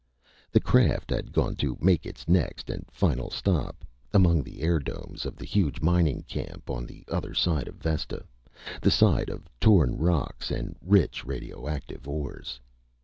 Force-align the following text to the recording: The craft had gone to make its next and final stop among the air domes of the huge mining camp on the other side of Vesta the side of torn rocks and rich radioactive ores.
The 0.51 0.59
craft 0.59 1.11
had 1.11 1.31
gone 1.31 1.55
to 1.57 1.77
make 1.79 2.07
its 2.07 2.27
next 2.27 2.71
and 2.71 2.83
final 2.89 3.29
stop 3.29 3.85
among 4.11 4.41
the 4.41 4.61
air 4.61 4.79
domes 4.79 5.27
of 5.27 5.35
the 5.35 5.45
huge 5.45 5.79
mining 5.79 6.23
camp 6.23 6.71
on 6.71 6.87
the 6.87 7.03
other 7.07 7.35
side 7.35 7.67
of 7.67 7.75
Vesta 7.75 8.25
the 8.81 8.89
side 8.89 9.29
of 9.29 9.47
torn 9.59 9.99
rocks 9.99 10.49
and 10.49 10.75
rich 10.81 11.23
radioactive 11.23 12.07
ores. 12.07 12.59